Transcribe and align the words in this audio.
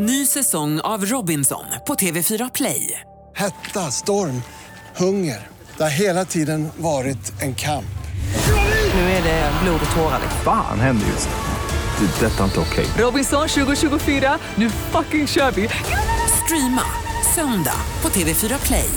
Ny 0.00 0.26
säsong 0.26 0.80
av 0.80 1.04
Robinson 1.04 1.64
på 1.86 1.94
TV4 1.94 2.50
Play. 2.54 3.00
Hetta, 3.36 3.80
storm, 3.80 4.42
hunger. 4.96 5.46
Det 5.76 5.82
har 5.82 5.90
hela 5.90 6.24
tiden 6.24 6.68
varit 6.76 7.42
en 7.42 7.54
kamp. 7.54 7.98
Nu 8.94 9.00
är 9.00 9.22
det 9.22 9.52
blod 9.62 9.80
och 9.90 9.96
tårar. 9.96 10.20
Fan 10.44 10.80
händer 10.80 11.06
just 11.06 11.28
nu. 11.28 12.06
Det. 12.06 12.26
är 12.26 12.30
Detta 12.30 12.40
är 12.40 12.44
inte 12.44 12.60
okej. 12.60 12.86
Robinson 12.98 13.48
2024, 13.48 14.38
nu 14.54 14.70
fucking 14.70 15.26
kör 15.26 15.50
vi! 15.50 15.68
Streama 16.44 16.82
söndag 17.34 17.80
på 18.00 18.08
TV4 18.08 18.66
Play. 18.66 18.90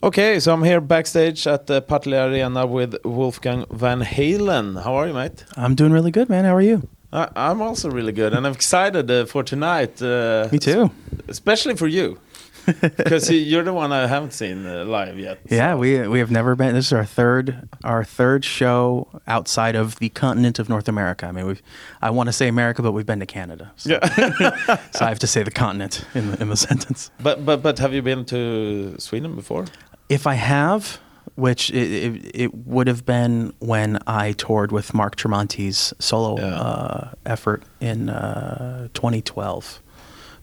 Okay, 0.00 0.40
so 0.40 0.50
I'm 0.50 0.64
here 0.64 0.80
backstage 0.80 1.46
at 1.46 1.66
the 1.66 1.80
Partille 1.80 2.16
Arena 2.16 2.66
with 2.66 2.96
Wolfgang 3.04 3.64
Van 3.70 4.02
Halen. 4.02 4.76
How 4.76 5.00
are 5.00 5.06
you, 5.08 5.14
mate? 5.14 5.44
I'm 5.56 5.74
doing 5.74 5.92
really 5.92 6.10
good, 6.10 6.28
man. 6.28 6.44
How 6.44 6.56
are 6.56 6.64
you? 6.64 6.80
I, 7.12 7.28
I'm 7.34 7.60
also 7.60 7.90
really 7.90 8.12
good, 8.12 8.32
and 8.34 8.46
I'm 8.46 8.52
excited 8.52 9.10
uh, 9.10 9.26
for 9.26 9.42
tonight. 9.42 10.00
Uh, 10.02 10.48
Me 10.52 10.58
too. 10.58 10.90
Especially 11.28 11.74
for 11.76 11.88
you, 11.88 12.18
because 12.66 13.30
you're 13.30 13.64
the 13.64 13.72
one 13.72 13.90
I 13.92 14.06
haven't 14.06 14.32
seen 14.32 14.64
uh, 14.66 14.84
live 14.84 15.18
yet. 15.18 15.38
Yeah, 15.50 15.74
we 15.74 16.06
we 16.08 16.18
have 16.20 16.30
never 16.30 16.54
been. 16.56 16.74
This 16.74 16.86
is 16.86 16.92
our 16.92 17.04
third 17.04 17.68
our 17.84 18.04
third 18.04 18.44
show 18.44 19.08
outside 19.26 19.74
of 19.76 19.98
the 19.98 20.08
continent 20.10 20.58
of 20.58 20.68
North 20.68 20.88
America. 20.88 21.26
I 21.26 21.32
mean, 21.32 21.46
we 21.46 21.56
I 22.00 22.10
want 22.10 22.28
to 22.28 22.32
say 22.32 22.48
America, 22.48 22.82
but 22.82 22.92
we've 22.92 23.06
been 23.06 23.20
to 23.20 23.26
Canada. 23.26 23.72
So, 23.76 23.90
Yeah. 23.90 24.76
so 24.92 25.04
I 25.04 25.08
have 25.08 25.18
to 25.20 25.26
say 25.26 25.42
the 25.42 25.50
continent 25.50 26.04
in 26.14 26.30
the, 26.30 26.42
in 26.42 26.48
the 26.48 26.56
sentence. 26.68 27.10
but 27.22 27.44
but 27.44 27.62
but 27.62 27.78
have 27.78 27.92
you 27.92 28.02
been 28.02 28.24
to 28.26 28.94
Sweden 28.98 29.34
before? 29.34 29.64
If 30.08 30.26
I 30.26 30.34
have, 30.34 30.98
which 31.40 31.70
it, 31.70 31.90
it, 31.90 32.30
it 32.34 32.54
would 32.54 32.86
have 32.86 33.04
been 33.06 33.52
when 33.58 33.98
I 34.06 34.32
toured 34.32 34.70
with 34.72 34.92
Mark 34.94 35.16
Tremonti's 35.16 35.92
solo 35.98 36.36
Yeah. 36.38 36.54
uh, 36.60 37.10
effort 37.26 37.62
in 37.80 38.08
uh, 38.10 38.88
2012. 38.94 39.80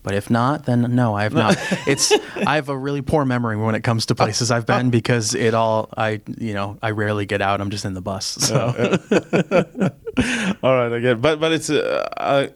But 0.03 0.15
if 0.15 0.29
not, 0.29 0.65
then 0.65 0.95
no, 0.95 1.15
I 1.15 1.23
have 1.23 1.33
not. 1.33 1.57
it's 1.87 2.13
I 2.37 2.55
have 2.55 2.69
a 2.69 2.77
really 2.77 3.01
poor 3.01 3.25
memory 3.25 3.57
when 3.57 3.75
it 3.75 3.81
comes 3.83 4.05
to 4.05 4.15
places 4.15 4.51
I've 4.51 4.65
been 4.65 4.89
because 4.89 5.35
it 5.35 5.53
all 5.53 5.89
I 5.97 6.21
you 6.37 6.53
know 6.53 6.77
I 6.81 6.91
rarely 6.91 7.25
get 7.25 7.41
out. 7.41 7.59
I'm 7.59 7.69
just 7.69 7.83
in 7.83 7.93
the 7.93 8.01
bus. 8.01 8.25
So 8.25 8.55
All 10.63 10.75
right, 10.75 10.93
I 10.93 10.99
get 10.99 11.11
it. 11.11 11.21
But 11.21 11.39
but 11.41 11.51
it's 11.51 11.69
a, 11.69 12.09
a, 12.17 12.49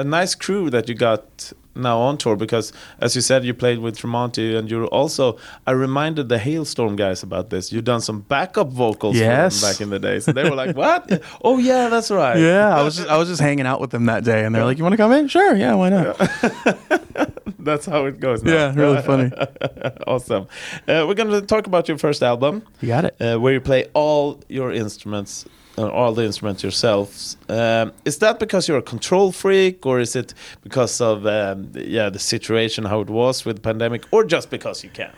a 0.00 0.04
nice 0.04 0.34
crew 0.34 0.68
that 0.70 0.88
you 0.88 0.94
got 0.94 1.52
now 1.74 1.98
on 1.98 2.16
tour 2.18 2.36
because, 2.36 2.72
as 3.00 3.14
you 3.16 3.20
said, 3.22 3.44
you 3.44 3.52
played 3.54 3.78
with 3.78 3.98
Tremonti 3.98 4.56
and 4.56 4.70
you're 4.70 4.86
also. 4.86 5.36
I 5.66 5.72
reminded 5.72 6.28
the 6.28 6.38
Halestorm 6.38 6.96
guys 6.96 7.22
about 7.22 7.50
this. 7.50 7.72
You've 7.72 7.84
done 7.84 8.00
some 8.00 8.20
backup 8.20 8.68
vocals 8.68 9.16
Yes. 9.16 9.60
back 9.62 9.80
in 9.80 9.90
the 9.90 9.98
day, 9.98 10.20
so 10.20 10.32
they 10.32 10.44
were 10.48 10.56
like, 10.56 10.76
"What? 10.76 11.22
oh 11.42 11.58
yeah, 11.58 11.88
that's 11.88 12.10
right." 12.10 12.38
yeah, 12.38 12.76
I 12.76 12.82
was 12.82 12.96
just, 12.96 13.08
I 13.08 13.16
was 13.16 13.28
just 13.28 13.40
hanging 13.40 13.66
out 13.66 13.80
with 13.80 13.90
them 13.90 14.06
that 14.06 14.24
day, 14.24 14.44
and 14.44 14.54
they're 14.54 14.64
like, 14.64 14.78
"You 14.78 14.84
want 14.84 14.92
to 14.92 14.96
come 14.98 15.12
in? 15.12 15.28
Sure, 15.28 15.54
yeah, 15.56 15.74
why 15.74 15.88
not?" 15.90 16.16
That's 17.58 17.86
how 17.86 18.04
it 18.04 18.20
goes. 18.20 18.42
Now. 18.42 18.52
Yeah, 18.52 18.74
really 18.74 19.00
funny. 19.02 19.30
awesome. 20.06 20.46
Uh, 20.86 21.04
we're 21.08 21.14
going 21.14 21.30
to 21.30 21.40
talk 21.40 21.66
about 21.66 21.88
your 21.88 21.96
first 21.98 22.22
album, 22.22 22.62
You 22.82 22.88
got 22.88 23.06
it. 23.06 23.16
uh, 23.20 23.38
where 23.38 23.54
you 23.54 23.60
play 23.60 23.86
all 23.94 24.40
your 24.48 24.70
instruments, 24.70 25.46
all 25.76 26.12
the 26.12 26.24
instruments 26.24 26.62
yourselves. 26.62 27.36
Um, 27.48 27.92
is 28.04 28.18
that 28.18 28.38
because 28.38 28.68
you're 28.68 28.78
a 28.78 28.82
control 28.82 29.32
freak, 29.32 29.84
or 29.86 30.00
is 30.00 30.16
it 30.16 30.34
because 30.62 31.00
of 31.00 31.26
um, 31.26 31.70
yeah 31.74 32.10
the 32.10 32.18
situation 32.18 32.84
how 32.84 33.00
it 33.00 33.10
was 33.10 33.44
with 33.44 33.56
the 33.56 33.62
pandemic, 33.62 34.04
or 34.10 34.24
just 34.24 34.50
because 34.50 34.84
you 34.84 34.90
can? 34.90 35.12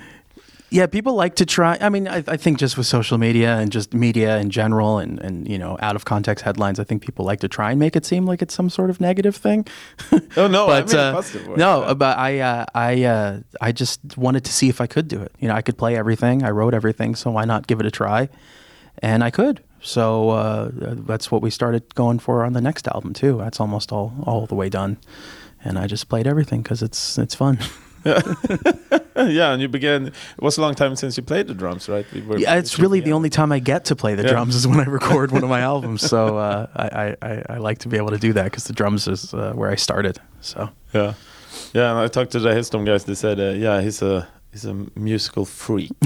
Yeah, 0.69 0.87
people 0.87 1.15
like 1.15 1.37
to 1.37 1.47
try. 1.47 1.79
I 1.81 1.89
mean, 1.91 2.09
I, 2.09 2.25
I 2.27 2.37
think 2.37 2.59
just 2.59 2.77
with 2.77 2.89
social 2.89 3.19
media 3.19 3.57
and 3.57 3.71
just 3.71 3.95
media 3.95 4.39
in 4.39 4.51
general, 4.51 4.99
and 4.99 5.21
and 5.21 5.49
you 5.49 5.59
know, 5.59 5.79
out 5.81 5.95
of 5.95 6.05
context 6.05 6.45
headlines, 6.45 6.81
I 6.81 6.84
think 6.84 7.03
people 7.03 7.25
like 7.25 7.41
to 7.41 7.49
try 7.49 7.71
and 7.71 7.79
make 7.79 7.95
it 7.95 8.05
seem 8.05 8.27
like 8.27 8.43
it's 8.43 8.55
some 8.55 8.69
sort 8.69 8.91
of 8.91 9.01
negative 9.01 9.37
thing. 9.37 9.67
Oh 10.37 10.49
no, 10.49 10.69
I 10.69 10.83
but 10.83 10.89
mean 10.89 11.49
uh, 11.49 11.57
no, 11.57 11.95
but 11.95 12.19
I 12.19 12.41
uh, 12.41 12.65
I 12.75 13.05
uh, 13.05 13.41
I 13.61 13.73
just 13.73 14.01
wanted 14.17 14.45
to 14.45 14.53
see 14.53 14.69
if 14.69 14.81
I 14.81 14.89
could 14.89 15.07
do 15.07 15.23
it. 15.23 15.33
You 15.39 15.49
know, 15.49 15.55
I 15.55 15.62
could 15.62 15.79
play 15.79 15.97
everything. 15.97 16.43
I 16.43 16.51
wrote 16.51 16.75
everything, 16.75 17.15
so 17.15 17.31
why 17.31 17.45
not 17.45 17.69
give 17.69 17.79
it 17.79 17.87
a 17.87 17.91
try? 17.91 18.29
And 19.01 19.23
I 19.23 19.31
could. 19.31 19.62
So 19.81 20.31
uh, 20.31 20.70
that's 20.72 21.31
what 21.31 21.42
we 21.42 21.50
started 21.50 21.94
going 21.94 22.19
for 22.19 22.44
on 22.44 22.53
the 22.54 22.60
next 22.60 22.88
album 22.88 23.12
too. 23.12 23.38
That's 23.38 23.60
almost 23.60 23.92
all 23.92 24.12
all 24.26 24.47
the 24.47 24.54
way 24.54 24.69
done, 24.69 24.97
and 25.64 25.78
I 25.78 25.87
just 25.87 26.09
played 26.09 26.26
everything 26.26 26.62
because 26.62 26.82
it's 26.82 27.19
it's 27.19 27.34
fun. 27.34 27.59
yeah, 28.04 29.53
and 29.53 29.60
you 29.62 29.69
began. 29.69 30.06
It 30.09 30.14
was 30.42 30.59
a 30.59 30.60
long 30.60 30.75
time 30.75 30.97
since 30.97 31.16
you 31.16 31.22
played 31.22 31.47
the 31.48 31.54
drums, 31.54 31.88
right? 31.88 32.06
We 32.12 32.42
Yeah, 32.42 32.54
it's 32.56 32.78
really 32.78 33.00
the 33.00 33.12
only 33.12 33.31
time 33.31 33.53
I 33.53 33.59
get 33.59 33.84
to 33.87 33.97
play 33.97 34.14
the 34.14 34.22
Yeah. 34.22 34.31
drums 34.32 34.54
is 34.54 34.66
when 34.66 34.81
I 34.81 34.84
record 35.00 35.32
one 35.32 35.42
of 35.42 35.50
my 35.50 35.60
albums. 35.60 36.03
So 36.03 36.37
uh, 36.38 36.66
I, 36.76 36.87
I, 36.88 37.16
I, 37.22 37.43
I 37.54 37.58
like 37.58 37.78
to 37.78 37.88
be 37.88 37.97
able 37.97 38.10
to 38.10 38.19
do 38.19 38.32
that 38.34 38.44
because 38.44 38.64
the 38.64 38.72
drums 38.72 39.08
is 39.08 39.34
uh, 39.34 39.53
where 39.54 39.70
I 39.70 39.76
started. 39.76 40.19
So 40.41 40.70
Yeah, 40.94 41.14
yeah. 41.75 41.91
And 41.91 41.98
I 41.98 42.08
talked 42.08 42.32
to 42.32 42.38
the 42.41 42.50
Halestorm 42.50 42.84
guys. 42.87 43.04
They 43.04 43.14
said, 43.14 43.41
uh, 43.41 43.50
yeah, 43.58 43.81
he's 43.81 44.03
a 44.03 44.28
he's 44.56 44.65
a 44.65 44.75
musical 44.99 45.44
freak. 45.44 45.93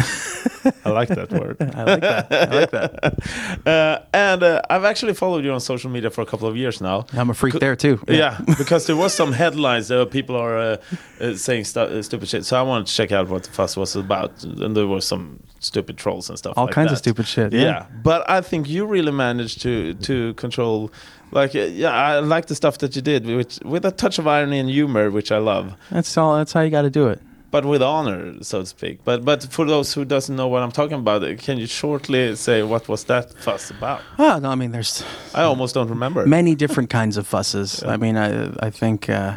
I 0.85 0.91
like 0.91 1.09
that 1.09 1.31
word. 1.31 1.57
I 1.75 1.85
like 1.85 2.01
that. 2.01 2.27
I 2.33 2.61
like 2.61 2.71
that. 2.71 3.15
Uh, 3.67 3.99
and 4.13 4.43
uh, 4.43 4.63
I've 4.71 4.85
actually 4.85 5.15
followed 5.15 5.45
you 5.45 5.53
on 5.53 5.61
social 5.61 5.91
media 5.91 6.11
for 6.11 6.23
a 6.23 6.27
couple 6.27 6.49
of 6.49 6.57
years 6.57 6.81
now. 6.81 7.07
I'm 7.13 7.31
a 7.31 7.35
freak 7.35 7.55
there 7.55 7.77
too. 7.77 8.01
Yeah, 8.09 8.41
because 8.59 8.87
there 8.87 8.97
was 8.97 9.13
some 9.15 9.33
headlines 9.33 9.89
that 9.89 10.11
people 10.11 10.35
are 10.35 10.57
uh, 10.57 10.77
uh, 11.21 11.35
saying 11.35 11.65
stu- 11.65 11.81
uh, 11.81 12.03
stupid 12.03 12.29
shit. 12.29 12.45
So 12.45 12.59
I 12.59 12.63
wanted 12.63 12.87
to 12.87 12.95
check 12.95 13.13
out 13.13 13.29
what 13.29 13.45
the 13.45 13.51
fuss 13.51 13.77
was 13.77 13.97
about, 13.97 14.43
and 14.43 14.75
there 14.77 14.87
were 14.87 15.01
some 15.03 15.41
stupid 15.61 15.99
trolls 15.99 16.31
and 16.31 16.39
stuff. 16.39 16.55
All 16.57 16.67
like 16.67 16.75
kinds 16.75 16.93
of 16.93 16.99
stupid 16.99 17.27
shit. 17.27 17.53
Yeah. 17.53 17.61
Yeah. 17.61 17.87
but 18.03 18.29
I 18.31 18.41
think 18.41 18.69
you 18.69 18.87
really 18.87 19.13
managed 19.13 19.61
to 19.63 19.95
to 19.95 20.35
control. 20.35 20.91
Like, 21.33 21.55
uh, 21.55 21.61
yeah, 21.61 21.93
I 21.93 22.21
like 22.21 22.47
the 22.47 22.55
stuff 22.55 22.79
that 22.79 22.97
you 22.97 23.03
did, 23.03 23.27
which 23.27 23.61
with 23.65 23.85
a 23.85 23.93
touch 23.93 24.19
of 24.19 24.27
irony 24.27 24.59
and 24.59 24.69
humor, 24.71 25.11
which 25.11 25.31
I 25.31 25.39
love 25.39 25.75
That's 25.91 26.17
all. 26.17 26.37
That's 26.37 26.53
how 26.53 26.63
you 26.63 26.71
got 26.71 26.83
to 26.83 26.91
do 26.91 27.09
it. 27.09 27.21
But 27.51 27.65
with 27.65 27.83
honor, 27.83 28.43
so 28.43 28.61
to 28.61 28.67
speak. 28.67 29.05
But 29.05 29.25
but 29.25 29.43
for 29.53 29.65
those 29.67 29.93
who 29.95 30.05
doesn't 30.05 30.37
know 30.37 30.49
what 30.49 30.63
I'm 30.63 30.73
talking 30.73 30.99
about, 30.99 31.23
can 31.39 31.59
you 31.59 31.67
shortly 31.67 32.37
say 32.37 32.63
what 32.63 32.89
was 32.89 33.05
that 33.05 33.33
fuss 33.45 33.71
about? 33.71 34.01
Oh, 34.19 34.39
no, 34.43 34.51
I 34.51 34.55
mean, 34.55 34.73
there's 34.73 35.05
I 35.35 35.43
almost 35.43 35.75
don't 35.75 35.91
remember. 35.91 36.27
many 36.27 36.55
different 36.55 36.91
kinds 36.91 37.17
of 37.17 37.27
fusses. 37.27 37.83
I 37.85 37.97
mean, 37.97 38.17
I 38.17 38.51
I 38.67 38.71
think. 38.71 39.09
Uh, 39.09 39.37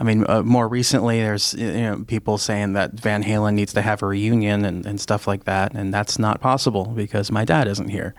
I 0.00 0.04
mean, 0.04 0.24
uh, 0.28 0.42
more 0.42 0.68
recently, 0.68 1.20
there's 1.20 1.54
you 1.54 1.72
know 1.72 2.04
people 2.06 2.38
saying 2.38 2.74
that 2.74 2.92
Van 2.92 3.24
Halen 3.24 3.54
needs 3.54 3.72
to 3.72 3.82
have 3.82 4.00
a 4.02 4.06
reunion 4.06 4.64
and, 4.64 4.86
and 4.86 5.00
stuff 5.00 5.26
like 5.26 5.42
that, 5.44 5.74
and 5.74 5.92
that's 5.92 6.18
not 6.20 6.40
possible 6.40 6.84
because 6.86 7.32
my 7.32 7.44
dad 7.44 7.66
isn't 7.66 7.88
here, 7.88 8.14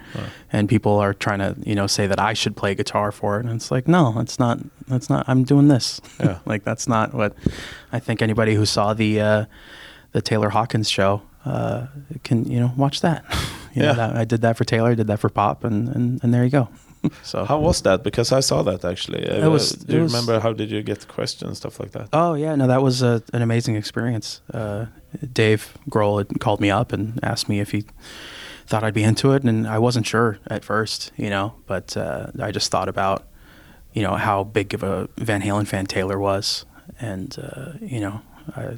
and 0.52 0.68
people 0.68 0.98
are 0.98 1.14
trying 1.14 1.40
to 1.40 1.56
you 1.66 1.76
know 1.76 1.88
say 1.88 2.06
that 2.06 2.20
I 2.20 2.34
should 2.34 2.58
play 2.58 2.76
guitar 2.76 3.12
for 3.14 3.40
it, 3.40 3.46
and 3.46 3.56
it's 3.56 3.72
like 3.72 3.88
no, 3.88 4.20
it's 4.20 4.38
not. 4.40 4.60
That's 4.88 5.10
not. 5.10 5.24
I'm 5.30 5.44
doing 5.46 5.70
this. 5.70 6.02
Yeah. 6.20 6.40
like 6.46 6.66
that's 6.66 6.88
not 6.88 7.14
what 7.14 7.34
I 7.94 8.00
think 8.00 8.22
anybody 8.22 8.56
who 8.56 8.66
saw 8.66 8.94
the 8.94 9.22
uh, 9.22 9.46
the 10.12 10.22
Taylor 10.22 10.50
Hawkins 10.50 10.90
show 10.90 11.22
uh, 11.46 11.88
can 12.26 12.44
you 12.52 12.60
know 12.60 12.74
watch 12.76 13.00
that. 13.02 13.24
you 13.74 13.84
Yeah. 13.84 13.92
know, 13.92 13.94
that, 13.96 14.16
I 14.18 14.26
did 14.26 14.42
that 14.42 14.58
for 14.58 14.66
Taylor, 14.66 14.90
I 14.92 14.96
did 14.96 15.08
that 15.08 15.20
for 15.20 15.30
Pop, 15.30 15.64
and 15.64 15.88
and, 15.96 16.24
and 16.24 16.34
there 16.34 16.44
you 16.44 16.50
go. 16.50 16.68
so 17.24 17.46
How 17.46 17.60
was 17.60 17.82
that? 17.82 18.04
Because 18.04 18.32
I 18.38 18.42
saw 18.42 18.64
that 18.64 18.84
actually. 18.86 19.28
Uh, 19.30 19.46
It 19.46 19.50
was- 19.52 19.72
do 19.72 19.96
you 19.96 20.04
was- 20.04 20.14
remember 20.14 20.40
how 20.40 20.54
did 20.54 20.70
you 20.72 20.82
get 20.84 21.00
the 21.00 21.08
questions 21.14 21.58
stuff 21.58 21.80
like 21.80 21.92
that? 21.92 22.08
Oh 22.14 22.34
yeah, 22.36 22.56
no, 22.56 22.68
that 22.68 22.82
was 22.82 23.02
a, 23.02 23.22
an 23.34 23.42
amazing 23.42 23.76
experience. 23.78 24.42
Uh, 24.54 24.86
Dave 25.34 25.62
Grohl 25.90 26.18
had 26.18 26.40
called 26.40 26.60
me 26.62 26.70
up 26.72 26.94
and 26.94 27.20
asked 27.24 27.50
me 27.50 27.60
if 27.62 27.72
he 27.72 27.84
thought 28.68 28.84
I'd 28.84 28.94
be 28.94 29.04
into 29.04 29.34
it, 29.36 29.44
and 29.44 29.68
I 29.68 29.80
wasn't 29.80 30.06
sure 30.08 30.38
at 30.48 30.64
first, 30.66 31.12
you 31.18 31.30
know, 31.30 31.54
but 31.68 31.98
uh, 31.98 32.28
I 32.40 32.52
just 32.52 32.70
thought 32.72 32.88
about, 32.90 33.24
you 33.94 34.04
know, 34.04 34.16
how 34.18 34.44
big 34.44 34.74
of 34.76 34.84
a 34.84 35.08
Van 35.18 35.42
Halen 35.42 35.66
fan 35.66 35.86
Taylor 35.86 36.20
was, 36.20 36.66
and 37.00 37.36
uh, 37.40 37.72
you 37.82 38.00
know, 38.00 38.22
I, 38.56 38.78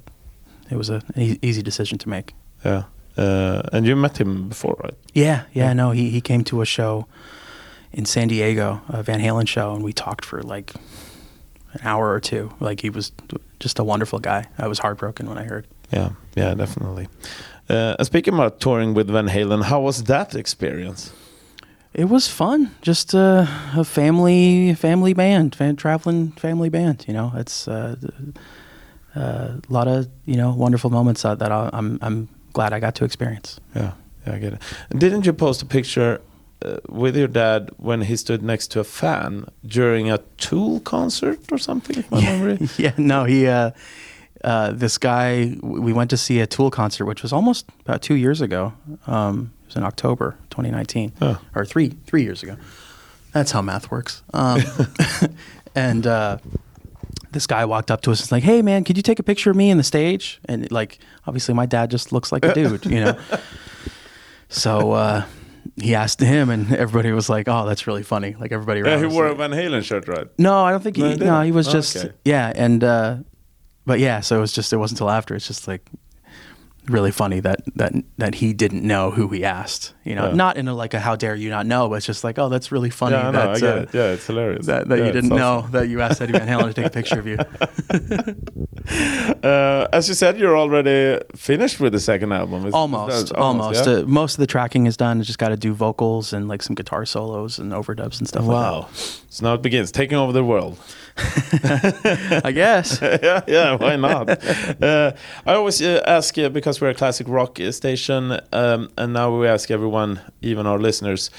it 0.69 0.77
was 0.77 0.89
a, 0.89 1.01
an 1.15 1.21
e- 1.21 1.39
easy 1.41 1.61
decision 1.61 1.97
to 1.97 2.09
make. 2.09 2.33
Yeah. 2.65 2.83
Uh, 3.17 3.61
and 3.73 3.85
you 3.85 3.95
met 3.97 4.17
him 4.17 4.47
before, 4.49 4.77
right? 4.83 4.95
Yeah, 5.13 5.41
yeah, 5.53 5.73
no, 5.73 5.91
he 5.91 6.09
he 6.09 6.21
came 6.21 6.43
to 6.45 6.61
a 6.61 6.65
show 6.65 7.05
in 7.93 8.05
San 8.05 8.27
Diego, 8.27 8.81
a 8.89 9.03
Van 9.03 9.19
Halen 9.19 9.47
show, 9.47 9.73
and 9.73 9.83
we 9.83 9.93
talked 9.93 10.25
for 10.25 10.41
like 10.41 10.73
an 11.73 11.81
hour 11.83 12.11
or 12.11 12.19
two. 12.19 12.51
Like 12.59 12.81
he 12.81 12.89
was 12.89 13.11
just 13.59 13.79
a 13.79 13.83
wonderful 13.83 14.19
guy. 14.19 14.47
I 14.57 14.67
was 14.67 14.79
heartbroken 14.79 15.27
when 15.27 15.37
I 15.37 15.43
heard. 15.43 15.67
Yeah, 15.91 16.11
yeah, 16.35 16.53
definitely. 16.53 17.07
Uh, 17.69 18.01
speaking 18.03 18.33
about 18.33 18.59
touring 18.59 18.93
with 18.93 19.09
Van 19.09 19.27
Halen, 19.27 19.63
how 19.63 19.81
was 19.81 20.03
that 20.05 20.35
experience? 20.35 21.11
It 21.93 22.05
was 22.05 22.27
fun. 22.27 22.71
Just 22.81 23.13
uh, 23.13 23.45
a 23.75 23.83
family 23.83 24.73
family 24.75 25.13
band, 25.13 25.55
fan, 25.55 25.75
traveling 25.75 26.31
family 26.31 26.69
band. 26.69 27.05
You 27.07 27.13
know, 27.13 27.33
it's 27.35 27.67
uh, 27.67 27.95
uh, 29.15 29.19
a 29.19 29.61
lot 29.67 29.87
of 29.89 30.07
you 30.25 30.37
know 30.37 30.53
wonderful 30.53 30.89
moments 30.89 31.23
that 31.23 31.41
I, 31.41 31.69
I'm 31.73 31.99
I'm 32.01 32.29
glad 32.53 32.71
I 32.71 32.79
got 32.79 32.95
to 32.95 33.05
experience. 33.05 33.59
Yeah, 33.75 33.91
yeah, 34.25 34.33
I 34.35 34.39
get 34.39 34.53
it. 34.53 34.61
Didn't 34.97 35.25
you 35.25 35.33
post 35.33 35.61
a 35.61 35.65
picture 35.65 36.21
uh, 36.65 36.77
with 36.89 37.15
your 37.17 37.27
dad 37.27 37.69
when 37.77 38.01
he 38.01 38.15
stood 38.15 38.41
next 38.43 38.67
to 38.71 38.79
a 38.79 38.83
fan 38.83 39.45
during 39.65 40.09
a 40.11 40.19
Tool 40.37 40.79
concert 40.81 41.39
or 41.51 41.57
something? 41.57 41.97
If 41.97 42.11
my 42.11 42.21
memory. 42.21 42.69
yeah, 42.77 42.93
no, 42.97 43.25
he. 43.25 43.47
Uh, 43.47 43.71
uh, 44.43 44.71
this 44.71 44.97
guy, 44.97 45.55
we 45.61 45.93
went 45.93 46.09
to 46.09 46.17
see 46.17 46.39
a 46.39 46.47
Tool 46.47 46.71
concert, 46.71 47.05
which 47.05 47.21
was 47.21 47.31
almost 47.31 47.65
about 47.85 48.01
two 48.01 48.15
years 48.15 48.41
ago. 48.41 48.73
Um, 49.05 49.51
it 49.63 49.67
was 49.67 49.75
in 49.75 49.83
October 49.83 50.35
2019, 50.49 51.13
Oh. 51.21 51.39
or 51.53 51.63
three 51.65 51.89
three 52.07 52.23
years 52.23 52.41
ago. 52.43 52.57
That's 53.33 53.51
how 53.51 53.61
math 53.61 53.91
works. 53.91 54.23
Um, 54.33 54.61
and 55.75 56.05
uh, 56.07 56.37
this 57.31 57.45
guy 57.47 57.65
walked 57.65 57.91
up 57.91 58.01
to 58.01 58.11
us 58.11 58.19
and 58.19 58.23
was 58.25 58.31
like, 58.31 58.43
"Hey, 58.43 58.61
man, 58.63 58.83
could 58.83 58.97
you 58.97 59.03
take 59.03 59.19
a 59.19 59.23
picture 59.23 59.51
of 59.51 59.55
me 59.57 59.69
in 59.69 59.77
the 59.77 59.83
stage?" 59.83 60.39
And 60.45 60.69
like, 60.71 60.97
obviously, 61.27 61.53
my 61.53 61.65
dad 61.67 61.91
just 61.91 62.11
looks 62.11 62.31
like 62.31 62.43
a 62.43 62.53
dude, 62.59 62.85
you 62.87 62.99
know. 62.99 63.17
so 64.49 64.91
uh, 64.93 65.23
he 65.79 65.95
asked 65.95 66.19
him, 66.19 66.49
and 66.49 66.73
everybody 66.73 67.11
was 67.11 67.29
like, 67.29 67.47
"Oh, 67.47 67.65
that's 67.65 67.87
really 67.87 68.03
funny." 68.03 68.35
Like 68.39 68.51
everybody 68.51 68.81
Yeah, 68.81 68.99
he 68.99 69.05
wore 69.05 69.27
a 69.27 69.35
Van 69.35 69.51
Halen 69.51 69.83
shirt, 69.83 70.07
right? 70.07 70.27
no, 70.37 70.63
I 70.63 70.71
don't 70.71 70.81
think 70.83 70.95
he. 70.97 71.01
No, 71.03 71.09
he 71.09 71.17
No, 71.17 71.41
he 71.41 71.51
was 71.51 71.67
Oh, 71.67 71.71
just 71.71 71.95
okay. 71.97 72.11
yeah, 72.25 72.51
and 72.55 72.83
uh, 72.83 73.17
but 73.85 73.99
yeah, 73.99 74.19
so 74.21 74.37
it 74.37 74.41
was 74.41 74.53
just 74.53 74.73
it 74.73 74.77
wasn't 74.77 74.99
until 74.99 75.09
after. 75.11 75.35
It's 75.35 75.47
just 75.47 75.67
like 75.67 75.85
really 76.87 77.11
funny 77.11 77.39
that 77.39 77.61
that 77.75 77.93
that 78.17 78.35
he 78.35 78.53
didn't 78.53 78.83
know 78.83 79.11
who 79.11 79.27
he 79.29 79.45
asked. 79.45 79.93
You 80.03 80.15
know, 80.15 80.29
Yeah. 80.29 80.33
not 80.35 80.57
in 80.57 80.67
a 80.67 80.73
like 80.73 80.93
a 80.93 80.99
how 80.99 81.15
dare 81.15 81.35
you 81.35 81.49
not 81.49 81.65
know, 81.65 81.87
but 81.89 81.95
it's 81.95 82.05
just 82.05 82.23
like 82.23 82.37
oh, 82.39 82.49
that's 82.49 82.71
really 82.71 82.89
funny. 82.89 83.15
Yeah, 83.15 83.31
that, 83.31 83.49
I 83.49 83.59
get 83.59 83.77
uh, 83.77 83.81
it. 83.81 83.89
Yeah, 83.93 84.11
it's 84.13 84.25
hilarious. 84.27 84.65
That, 84.65 84.89
that 84.89 84.99
Yeah, 84.99 85.05
you 85.05 85.11
didn't 85.11 85.29
know 85.29 85.67
that 85.71 85.89
you 85.89 86.01
asked 86.01 86.21
Eddie 86.21 86.33
Van 86.33 86.47
Halen 86.47 86.67
to 86.67 86.73
take 86.73 86.85
a 86.87 86.89
picture 86.89 87.19
of 87.19 87.27
you. 87.27 87.37
Uh, 89.41 89.87
as 89.91 90.07
you 90.07 90.13
said, 90.13 90.37
you're 90.37 90.55
already 90.55 91.19
finished 91.35 91.79
with 91.79 91.93
the 91.93 91.99
second 91.99 92.31
album. 92.31 92.63
Is- 92.67 92.75
almost, 92.75 93.15
is 93.15 93.29
that- 93.29 93.37
almost. 93.39 93.87
yeah? 93.87 93.93
Uh, 93.93 94.03
most 94.05 94.33
of 94.35 94.39
the 94.39 94.45
tracking 94.45 94.85
is 94.85 94.95
done. 94.95 95.19
I 95.19 95.23
just 95.23 95.39
got 95.39 95.49
to 95.49 95.57
do 95.57 95.73
vocals 95.73 96.31
and 96.31 96.47
like 96.47 96.61
some 96.61 96.75
guitar 96.75 97.05
solos 97.05 97.57
and 97.57 97.71
overdubs 97.71 98.19
and 98.19 98.27
stuff 98.27 98.43
wow. 98.45 98.87
So 99.29 99.43
now 99.45 99.55
it 99.55 99.63
begins, 99.63 99.91
taking 99.91 100.15
over 100.17 100.31
the 100.31 100.43
world. 100.43 100.77
I 102.43 102.51
guess. 102.53 102.99
yeah, 103.23 103.41
yeah, 103.47 103.75
why 103.75 103.95
not? 103.95 104.29
uh, 104.29 105.13
I 105.45 105.53
always 105.55 105.81
uh, 105.81 106.03
ask 106.05 106.37
uh, 106.37 106.49
because 106.49 106.79
we're 106.79 106.89
a 106.89 106.93
classic 106.95 107.27
rock 107.27 107.57
station, 107.71 108.39
um, 108.53 108.89
and 108.97 109.13
now 109.13 109.35
we 109.35 109.47
ask 109.47 109.71
everyone, 109.71 110.19
even 110.41 110.67
our 110.67 110.77
listeners, 110.79 111.31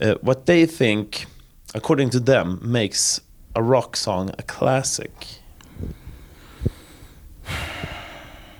uh, 0.00 0.14
what 0.20 0.46
they 0.46 0.64
think, 0.66 1.26
according 1.74 2.10
to 2.10 2.20
them, 2.20 2.60
makes 2.62 3.20
a 3.56 3.62
rock 3.62 3.96
song 3.96 4.30
a 4.38 4.42
classic. 4.44 5.12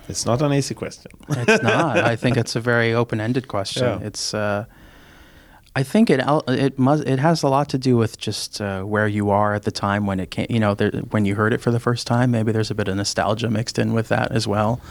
It's 0.09 0.25
not 0.25 0.41
an 0.41 0.53
easy 0.53 0.75
question. 0.75 1.11
It's 1.29 1.63
not. 1.63 1.97
I 2.13 2.15
think 2.15 2.37
it's 2.37 2.55
a 2.55 2.59
very 2.59 2.93
open-ended 2.93 3.47
question. 3.47 3.83
Yeah. 3.83 4.07
It's. 4.07 4.33
Uh, 4.33 4.65
I 5.75 5.83
think 5.83 6.09
it 6.09 6.19
it 6.47 6.79
must 6.79 7.03
it 7.03 7.19
has 7.19 7.43
a 7.43 7.47
lot 7.47 7.69
to 7.69 7.77
do 7.77 7.95
with 7.95 8.17
just 8.17 8.59
uh, 8.59 8.81
where 8.81 9.07
you 9.07 9.29
are 9.29 9.53
at 9.53 9.63
the 9.63 9.71
time 9.71 10.07
when 10.07 10.19
it 10.19 10.31
came. 10.31 10.47
You 10.49 10.59
know, 10.59 10.73
there, 10.73 10.91
when 11.11 11.25
you 11.25 11.35
heard 11.35 11.53
it 11.53 11.61
for 11.61 11.71
the 11.71 11.79
first 11.79 12.07
time, 12.07 12.31
maybe 12.31 12.51
there's 12.51 12.71
a 12.71 12.75
bit 12.75 12.87
of 12.87 12.95
nostalgia 12.97 13.49
mixed 13.49 13.77
in 13.77 13.93
with 13.93 14.07
that 14.07 14.31
as 14.31 14.47
well. 14.47 14.81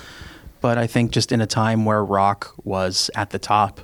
But 0.60 0.78
I 0.78 0.86
think 0.86 1.10
just 1.10 1.32
in 1.32 1.40
a 1.40 1.46
time 1.46 1.84
where 1.84 2.04
rock 2.04 2.54
was 2.64 3.10
at 3.14 3.30
the 3.30 3.38
top, 3.38 3.80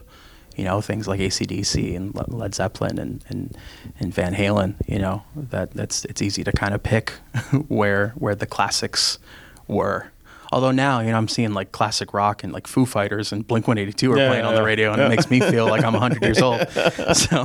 you 0.57 0.65
know, 0.65 0.81
things 0.81 1.07
like 1.07 1.21
ACDC 1.21 1.97
and 1.97 2.15
Led 2.29 2.55
Zeppelin 2.55 2.99
and, 2.99 3.25
and, 3.29 3.57
and 4.01 4.15
Van 4.15 4.35
Halen, 4.35 4.75
you 4.87 4.99
know, 4.99 5.23
that 5.37 5.73
that's 5.73 6.05
it's 6.05 6.23
easy 6.23 6.45
to 6.45 6.53
kind 6.53 6.75
of 6.75 6.83
pick 6.83 7.11
where 7.69 8.11
where 8.17 8.35
the 8.35 8.47
classics 8.47 9.19
were. 9.67 10.11
Although 10.55 10.71
now, 10.71 11.01
you 11.01 11.11
know, 11.11 11.17
I'm 11.19 11.27
seeing 11.27 11.53
like 11.53 11.73
classic 11.73 12.15
rock 12.15 12.45
and 12.45 12.53
like 12.53 12.69
Foo 12.69 12.87
Fighters 12.87 13.33
and 13.33 13.45
Blink 13.45 13.67
182 13.67 14.13
are 14.13 14.17
Yeah, 14.17 14.29
playing 14.29 14.45
on 14.45 14.55
the 14.55 14.63
radio, 14.63 14.93
and 14.93 14.99
yeah. 15.01 15.07
it 15.07 15.09
makes 15.09 15.29
me 15.29 15.41
feel 15.41 15.67
like 15.67 15.83
I'm 15.85 15.95
100 15.95 16.23
years 16.23 16.41
old. 16.41 16.61
So, 17.15 17.45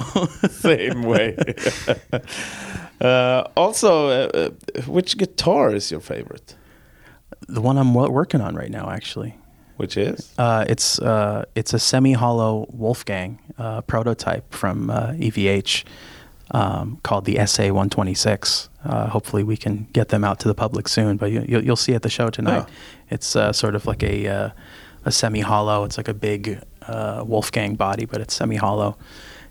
Same 0.51 1.01
way. 1.01 1.35
uh, 3.01 3.43
also, 3.57 4.07
uh, 4.09 4.49
uh, 4.75 4.81
which 4.83 5.17
guitar 5.17 5.73
is 5.73 5.89
your 5.91 6.01
favorite? 6.01 6.55
the 7.47 7.61
one 7.61 7.77
I'm 7.79 7.93
working 7.95 8.41
on 8.41 8.53
right 8.55 8.69
now, 8.69 8.89
actually, 8.91 9.33
Which 9.77 9.97
is? 9.97 10.31
uh, 10.37 10.65
it's 10.69 10.99
uh, 10.99 11.45
it's 11.55 11.73
a 11.73 11.79
semi-hollow 11.79 12.67
Wolfgang 12.69 13.39
uh, 13.57 13.81
prototype 13.81 14.53
from 14.53 14.89
uh, 14.91 15.13
EVH 15.13 15.83
um, 16.51 16.99
called 17.03 17.25
the 17.25 17.35
SA126. 17.35 18.69
Uh, 18.83 19.07
hopefully, 19.09 19.43
we 19.43 19.57
can 19.57 19.87
get 19.93 20.09
them 20.09 20.23
out 20.23 20.39
to 20.39 20.47
the 20.47 20.55
public 20.55 20.87
soon, 20.87 21.17
but 21.17 21.31
you, 21.31 21.43
you'll, 21.47 21.63
you'll 21.63 21.75
see 21.75 21.93
at 21.93 22.01
the 22.01 22.09
show 22.09 22.29
tonight. 22.29 22.65
Oh. 22.67 22.71
It's 23.09 23.35
uh, 23.35 23.51
sort 23.53 23.75
of 23.75 23.85
like 23.85 24.03
a 24.03 24.27
uh, 24.27 24.49
a 25.05 25.11
semi-hollow. 25.11 25.83
It's 25.85 25.97
like 25.97 26.07
a 26.07 26.13
big 26.13 26.61
uh, 26.87 27.23
Wolfgang 27.25 27.75
body, 27.75 28.05
but 28.05 28.21
it's 28.21 28.33
semi-hollow, 28.33 28.97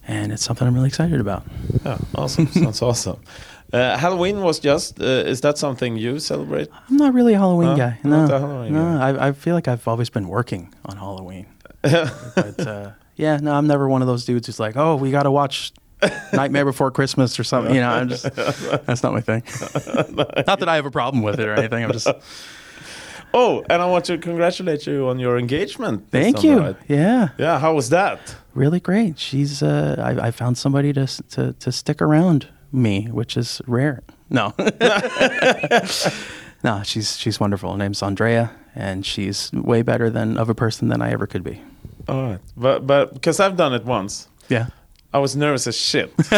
and 0.06 0.32
it's 0.32 0.42
something 0.44 0.66
I'm 0.66 0.74
really 0.74 0.88
excited 0.88 1.20
about. 1.20 1.44
Yeah, 1.84 1.98
awesome. 2.14 2.46
Sounds 2.52 2.82
awesome. 2.82 3.20
Uh, 3.72 3.98
Halloween 3.98 4.40
was 4.40 4.58
just. 4.58 4.98
Uh, 5.00 5.04
is 5.04 5.42
that 5.42 5.58
something 5.58 5.96
you 5.96 6.18
celebrate? 6.18 6.68
I'm 6.88 6.96
not 6.96 7.12
really 7.12 7.34
a 7.34 7.38
Halloween 7.38 7.70
No? 7.70 7.76
guy. 7.76 7.98
Not 8.02 8.28
No, 8.28 8.36
a 8.36 8.40
Halloween 8.40 8.72
no. 8.72 8.98
guy. 8.98 9.08
I, 9.10 9.28
I 9.28 9.32
feel 9.32 9.54
like 9.54 9.68
I've 9.68 9.86
always 9.86 10.08
been 10.10 10.26
working 10.28 10.72
on 10.86 10.96
Halloween. 10.96 11.46
but 11.82 12.66
uh, 12.66 12.90
yeah, 13.16 13.36
no, 13.36 13.52
I'm 13.54 13.66
never 13.66 13.88
one 13.88 14.00
of 14.00 14.08
those 14.08 14.24
dudes 14.24 14.46
who's 14.46 14.58
like, 14.58 14.76
oh, 14.76 14.96
we 14.96 15.10
got 15.10 15.24
to 15.24 15.30
watch 15.30 15.72
Nightmare 16.32 16.64
Before 16.64 16.90
Christmas 16.90 17.38
or 17.40 17.44
something. 17.44 17.74
You 17.74 17.80
know, 17.80 17.90
I'm 17.90 18.08
just 18.08 18.22
that's 18.86 19.02
not 19.02 19.12
my 19.12 19.20
thing. 19.20 19.42
not 20.46 20.58
that 20.60 20.68
I 20.68 20.76
have 20.76 20.86
a 20.86 20.90
problem 20.90 21.22
with 21.22 21.40
it 21.40 21.46
or 21.48 21.54
anything. 21.54 21.84
I'm 21.84 21.92
just 21.92 22.08
Oh, 23.34 23.62
and 23.68 23.82
I 23.82 23.86
want 23.86 24.06
to 24.06 24.16
congratulate 24.16 24.86
you 24.86 25.06
on 25.08 25.18
your 25.18 25.38
engagement. 25.38 26.10
thank 26.10 26.38
summer, 26.38 26.48
you. 26.52 26.60
right? 26.60 26.76
Yeah, 26.88 27.28
Yeah, 27.36 27.58
how 27.58 27.74
was 27.74 27.90
that? 27.90 28.34
really 28.54 28.80
great. 28.80 29.18
She's 29.18 29.62
uh, 29.62 29.96
I, 29.98 30.28
I 30.28 30.30
found 30.30 30.56
somebody 30.56 30.92
to 30.94 31.06
to 31.06 31.52
to 31.52 31.70
stick 31.72 32.00
around 32.00 32.48
me, 32.72 33.08
which 33.10 33.36
is 33.36 33.60
rare. 33.66 34.02
No. 34.30 34.54
No, 36.64 36.82
she's 36.82 37.16
she's 37.16 37.38
wonderful. 37.38 37.70
Her 37.72 37.78
name's 37.78 38.02
Andrea, 38.02 38.50
and 38.74 39.06
she's 39.06 39.52
way 39.52 39.82
better 39.82 40.10
than 40.10 40.36
of 40.36 40.48
a 40.48 40.54
person 40.54 40.88
than 40.88 41.00
I 41.00 41.12
ever 41.12 41.26
could 41.26 41.44
be. 41.44 41.62
All 42.08 42.22
right, 42.30 42.40
but 42.56 42.84
but 42.86 43.14
because 43.14 43.38
I've 43.38 43.56
done 43.56 43.72
it 43.74 43.84
once, 43.84 44.26
Yeah. 44.48 44.66
I 45.10 45.18
was 45.20 45.34
nervous 45.34 45.66
as 45.66 45.76
shit. 45.76 46.12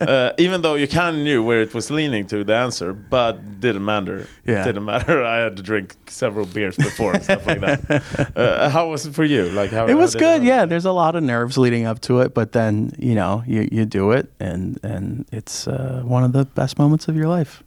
uh, 0.00 0.32
even 0.36 0.62
though 0.62 0.74
you 0.74 0.88
kind 0.88 1.16
of 1.16 1.22
knew 1.22 1.44
where 1.44 1.62
it 1.62 1.72
was 1.74 1.92
leaning 1.92 2.26
to 2.26 2.42
the 2.42 2.54
answer, 2.54 2.92
but 2.92 3.60
didn't 3.60 3.84
matter. 3.84 4.26
Yeah. 4.44 4.64
didn't 4.64 4.84
matter. 4.84 5.22
I 5.34 5.36
had 5.36 5.56
to 5.58 5.62
drink 5.62 5.94
several 6.08 6.44
beers 6.44 6.76
before 6.76 7.12
and 7.14 7.22
stuff 7.22 7.46
like 7.46 7.60
that. 7.60 8.02
Uh, 8.34 8.68
how 8.68 8.88
was 8.88 9.06
it 9.06 9.14
for 9.14 9.24
you? 9.24 9.48
Like 9.50 9.70
how 9.70 9.86
it 9.86 9.94
was 9.94 10.14
how 10.14 10.18
did 10.18 10.40
good. 10.40 10.44
Yeah, 10.44 10.64
there's 10.64 10.84
a 10.84 10.92
lot 10.92 11.14
of 11.14 11.22
nerves 11.22 11.56
leading 11.56 11.86
up 11.86 12.00
to 12.00 12.20
it, 12.20 12.34
but 12.34 12.52
then 12.52 12.92
you 12.98 13.14
know 13.14 13.44
you 13.46 13.68
you 13.70 13.84
do 13.84 14.10
it, 14.10 14.32
and 14.40 14.78
and 14.82 15.26
it's 15.30 15.68
uh, 15.68 16.02
one 16.04 16.24
of 16.24 16.32
the 16.32 16.44
best 16.44 16.78
moments 16.78 17.06
of 17.08 17.16
your 17.16 17.28
life 17.28 17.62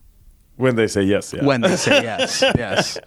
When 0.58 0.76
they 0.76 0.88
say 0.88 1.04
yes, 1.04 1.34
yeah. 1.34 1.46
when 1.46 1.62
they 1.62 1.76
say 1.76 2.04
yes, 2.04 2.42
yes. 2.42 2.98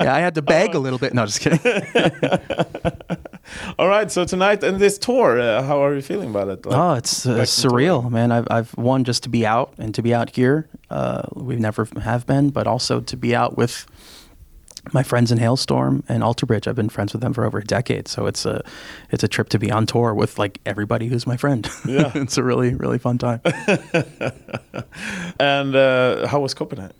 Yeah, 0.00 0.14
I 0.14 0.20
had 0.20 0.34
to 0.34 0.42
beg 0.42 0.74
a 0.74 0.78
little 0.78 0.98
bit. 0.98 1.14
No, 1.14 1.24
just 1.26 1.40
kidding. 1.40 1.60
All 3.78 3.88
right, 3.88 4.10
so 4.10 4.24
tonight 4.24 4.62
and 4.62 4.78
this 4.78 4.98
tour, 4.98 5.40
uh, 5.40 5.62
how 5.62 5.84
are 5.84 5.94
you 5.94 6.02
feeling 6.02 6.30
about 6.30 6.48
it? 6.48 6.64
Like, 6.66 6.76
oh, 6.76 6.94
it's 6.94 7.26
uh, 7.26 7.38
surreal, 7.40 8.10
man. 8.10 8.32
I've 8.32 8.46
I've 8.50 8.70
one 8.72 9.04
just 9.04 9.22
to 9.24 9.28
be 9.28 9.46
out 9.46 9.74
and 9.78 9.94
to 9.94 10.02
be 10.02 10.14
out 10.14 10.34
here. 10.34 10.68
Uh, 10.90 11.22
we 11.34 11.56
never 11.56 11.88
have 12.02 12.26
been, 12.26 12.50
but 12.50 12.66
also 12.66 13.00
to 13.00 13.16
be 13.16 13.34
out 13.34 13.56
with 13.56 13.86
my 14.92 15.02
friends 15.02 15.30
in 15.30 15.38
Halestorm 15.38 16.02
and 16.08 16.24
Alter 16.24 16.44
Bridge. 16.44 16.66
I've 16.66 16.74
been 16.74 16.88
friends 16.88 17.12
with 17.12 17.22
them 17.22 17.32
for 17.32 17.44
over 17.44 17.58
a 17.58 17.64
decade, 17.64 18.08
so 18.08 18.26
it's 18.26 18.44
a 18.44 18.64
it's 19.10 19.22
a 19.22 19.28
trip 19.28 19.48
to 19.50 19.58
be 19.58 19.70
on 19.70 19.86
tour 19.86 20.14
with 20.14 20.38
like 20.38 20.60
everybody 20.66 21.06
who's 21.06 21.26
my 21.26 21.36
friend. 21.36 21.68
Yeah. 21.86 22.10
it's 22.14 22.36
a 22.36 22.42
really 22.42 22.74
really 22.74 22.98
fun 22.98 23.18
time. 23.18 23.40
And 25.40 25.74
uh, 25.74 26.28
how 26.28 26.40
was 26.40 26.54
Copenhagen? 26.54 26.94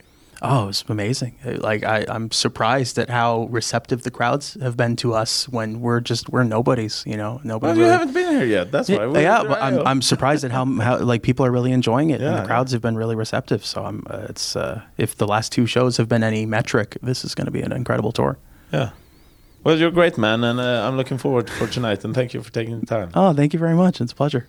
Oh, 0.45 0.69
it's 0.71 0.85
amazing. 0.89 1.37
Like 1.45 1.85
I, 1.85 2.05
I'm 2.09 2.33
surprised 2.33 2.99
at 2.99 3.09
how 3.09 3.45
receptive 3.45 4.03
the 4.03 4.11
crowds 4.11 4.55
have 4.61 4.77
been 4.77 4.97
to 4.97 5.15
us 5.15 5.49
when 5.49 5.81
we're 5.81 6.01
just 6.01 6.29
we're 6.31 6.43
nobodies. 6.43 7.05
You 7.07 7.17
know, 7.17 7.41
nobody. 7.45 7.69
Well, 7.69 7.77
you 7.77 7.83
really- 7.85 7.93
haven't 7.99 8.13
been 8.15 8.35
here 8.39 8.45
yet. 8.45 8.73
That's 8.73 8.89
why. 8.89 8.97
Yeah, 8.97 9.07
We're- 9.07 9.23
yeah, 9.23 9.45
but 9.45 9.63
I'm 9.63 9.87
I'm 9.87 10.03
surprised 10.03 10.43
at 10.45 10.51
how 10.51 10.65
how 10.81 10.99
like 10.99 11.23
people 11.23 11.47
are 11.47 11.53
really 11.53 11.71
enjoying 11.71 12.11
it, 12.11 12.21
and 12.21 12.37
the 12.39 12.45
crowds 12.45 12.73
have 12.73 12.83
been 12.83 12.97
really 12.97 13.15
receptive. 13.15 13.65
So 13.65 13.85
I'm 13.85 14.03
uh, 14.11 14.27
it's 14.31 14.57
uh, 14.57 14.83
if 14.99 15.15
the 15.17 15.29
last 15.29 15.53
two 15.53 15.67
shows 15.67 15.97
have 15.97 16.09
been 16.09 16.25
any 16.25 16.45
metric, 16.45 16.99
this 17.03 17.25
is 17.25 17.35
going 17.37 17.47
to 17.47 17.53
be 17.53 17.63
an 17.63 17.71
incredible 17.73 18.11
tour. 18.11 18.37
Yeah. 18.73 18.91
Well, 19.65 19.79
you're 19.79 19.93
great 19.93 20.19
man, 20.19 20.43
and 20.43 20.59
uh, 20.59 20.89
I'm 20.89 20.97
looking 20.97 21.19
forward 21.19 21.49
for 21.49 21.69
tonight. 21.69 22.05
And 22.05 22.15
thank 22.17 22.35
you 22.35 22.43
for 22.43 22.51
taking 22.53 22.81
the 22.81 22.87
time. 22.87 23.11
Oh, 23.15 23.33
thank 23.33 23.53
you 23.53 23.61
very 23.61 23.75
much. 23.77 24.01
It's 24.01 24.11
a 24.11 24.17
pleasure. 24.17 24.49